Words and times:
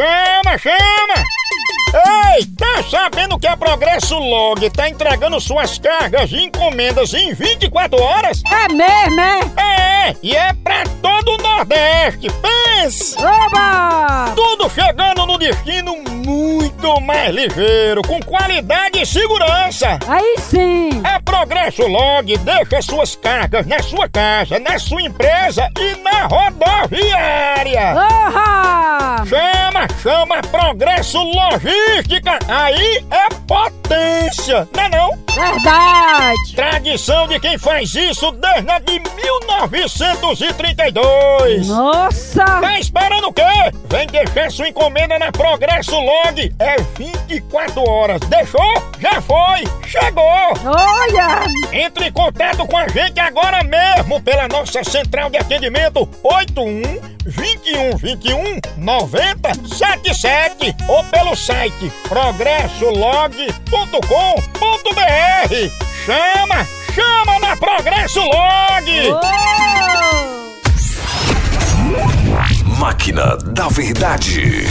chama, 0.00 0.56
chama! 0.56 1.26
Ei, 2.36 2.46
tá 2.56 2.82
sabendo 2.88 3.38
que 3.38 3.46
a 3.46 3.56
Progresso 3.56 4.16
Log 4.16 4.70
tá 4.70 4.88
entregando 4.88 5.40
suas 5.40 5.78
cargas 5.78 6.30
e 6.30 6.44
encomendas 6.44 7.12
em 7.12 7.34
24 7.34 8.00
horas? 8.00 8.42
É 8.50 8.68
mesmo, 8.72 9.20
é? 9.20 10.08
É, 10.08 10.16
e 10.22 10.34
é 10.34 10.52
pra 10.54 10.84
todo 11.02 11.32
o 11.32 11.42
Nordeste, 11.42 12.28
pense! 12.40 13.16
Oba! 13.18 14.32
Tudo 14.34 14.70
chegando 14.70 15.26
no 15.26 15.36
destino 15.36 15.96
muito 15.96 17.00
mais 17.00 17.34
ligeiro, 17.34 18.02
com 18.02 18.20
qualidade 18.22 19.02
e 19.02 19.04
segurança. 19.04 19.98
Aí 20.08 20.36
sim! 20.38 21.02
A 21.04 21.20
Progresso 21.20 21.86
Log 21.86 22.38
deixa 22.38 22.80
suas 22.82 23.16
cargas 23.16 23.66
na 23.66 23.82
sua 23.82 24.08
casa, 24.08 24.58
na 24.58 24.78
sua 24.78 25.02
empresa 25.02 25.68
e 25.78 25.96
na 25.96 26.26
rodoviária. 26.26 27.94
Oha! 27.96 29.24
Chama, 29.26 29.59
chama 30.02 30.40
Progresso 30.42 31.18
Logística. 31.18 32.38
Aí 32.48 33.04
é 33.10 33.28
potência, 33.46 34.68
não 34.74 34.82
é 34.82 34.88
não? 34.88 35.29
Verdade! 35.40 36.54
Tradição 36.54 37.26
de 37.26 37.40
quem 37.40 37.56
faz 37.56 37.94
isso 37.94 38.30
desde 38.32 38.70
a 38.70 38.78
de 38.78 39.00
1932. 39.00 41.68
Nossa! 41.68 42.44
Tá 42.44 42.78
esperando 42.78 43.28
o 43.28 43.32
quê? 43.32 43.42
Vem 43.88 44.06
deixar 44.06 44.50
sua 44.50 44.68
encomenda 44.68 45.18
na 45.18 45.32
Progresso 45.32 45.98
Log. 45.98 46.54
É 46.58 46.76
24 46.98 47.88
horas. 47.88 48.20
Deixou? 48.28 48.60
Já 48.98 49.22
foi. 49.22 49.64
Chegou. 49.86 50.52
Olha! 50.66 51.46
Entre 51.72 52.08
em 52.08 52.12
contato 52.12 52.66
com 52.66 52.76
a 52.76 52.86
gente 52.88 53.18
agora 53.18 53.64
mesmo 53.64 54.20
pela 54.20 54.46
nossa 54.46 54.84
central 54.84 55.30
de 55.30 55.38
atendimento 55.38 56.06
81 56.22 56.82
21 57.24 57.96
21 57.96 58.60
90 58.76 59.54
77 59.54 60.76
ou 60.86 61.02
pelo 61.04 61.34
site 61.34 61.90
progressolog.com.br. 64.60 65.70
Chama, 66.04 66.66
chama 66.94 67.38
na 67.40 67.56
Progresso 67.56 68.20
Log. 68.20 68.90
Oh! 69.10 69.50
Máquina 72.78 73.36
da 73.36 73.68
Verdade. 73.68 74.66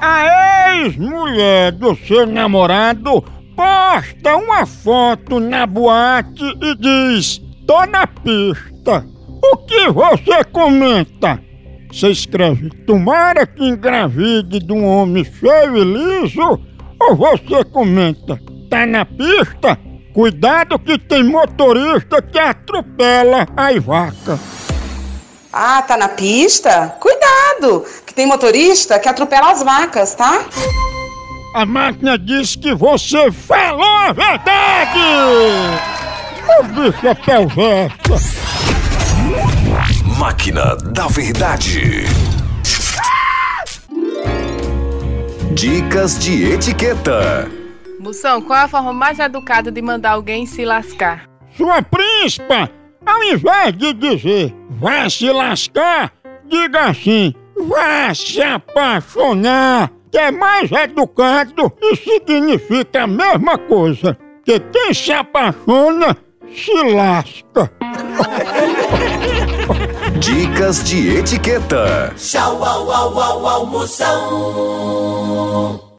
A 0.00 0.76
ex-mulher 0.76 1.72
do 1.72 1.94
seu 2.06 2.26
namorado 2.26 3.22
posta 3.54 4.36
uma 4.36 4.64
foto 4.66 5.38
na 5.38 5.66
boate 5.66 6.44
e 6.60 6.74
diz: 6.76 7.40
Tô 7.66 7.84
na 7.86 8.06
pista. 8.06 9.06
O 9.42 9.56
que 9.58 9.88
você 9.90 10.44
comenta? 10.44 11.42
Você 11.90 12.10
escreve: 12.10 12.70
Tomara 12.86 13.46
que 13.46 13.64
engravide 13.64 14.58
de 14.58 14.72
um 14.72 14.86
homem 14.86 15.24
feio 15.24 15.78
e 15.78 15.84
liso? 15.84 16.60
Ou 17.00 17.16
você 17.16 17.64
comenta: 17.64 18.38
Tá 18.70 18.86
na 18.86 19.04
pista? 19.04 19.76
Cuidado 20.14 20.78
que 20.78 20.96
tem 20.96 21.24
motorista 21.24 22.22
que 22.22 22.38
atropela 22.38 23.48
as 23.56 23.82
vacas. 23.82 24.40
Ah, 25.52 25.82
tá 25.82 25.96
na 25.96 26.08
pista? 26.08 26.94
Cuidado, 27.00 27.84
que 28.06 28.14
tem 28.14 28.26
motorista 28.26 28.96
que 29.00 29.08
atropela 29.08 29.50
as 29.50 29.64
vacas, 29.64 30.14
tá? 30.14 30.44
A 31.52 31.66
máquina 31.66 32.16
diz 32.16 32.54
que 32.54 32.72
você 32.72 33.32
falou 33.32 33.84
a 33.84 34.12
verdade! 34.12 35.00
Ô 36.46 36.62
bicha 36.62 37.14
perversa! 37.26 38.40
Máquina 40.16 40.76
da 40.76 41.08
Verdade. 41.08 42.04
Dicas 45.54 46.20
de 46.20 46.52
etiqueta. 46.52 47.59
Moção, 48.00 48.40
qual 48.40 48.58
é 48.58 48.62
a 48.62 48.68
forma 48.68 48.94
mais 48.94 49.18
educada 49.18 49.70
de 49.70 49.82
mandar 49.82 50.12
alguém 50.12 50.46
se 50.46 50.64
lascar? 50.64 51.28
Sua 51.54 51.82
príncipa, 51.82 52.70
ao 53.04 53.22
invés 53.22 53.76
de 53.76 53.92
dizer 53.92 54.56
vá 54.70 55.10
se 55.10 55.30
lascar, 55.30 56.10
diga 56.46 56.86
assim, 56.86 57.34
vá 57.68 58.14
se 58.14 58.40
apaixonar, 58.40 59.90
que 60.10 60.16
é 60.16 60.30
mais 60.30 60.72
educado 60.72 61.70
e 61.82 61.94
significa 61.94 63.02
a 63.02 63.06
mesma 63.06 63.58
coisa. 63.58 64.16
Que 64.42 64.58
quem 64.58 64.94
se 64.94 65.12
apaixona 65.12 66.16
se 66.54 66.72
lasca. 66.94 67.70
Dicas 70.18 70.82
de 70.84 71.18
etiqueta. 71.18 72.14
Tchau, 72.16 72.64
au, 72.64 72.90
au, 72.90 73.20
au, 73.20 73.46
au, 73.46 73.66
Moção. 73.66 75.89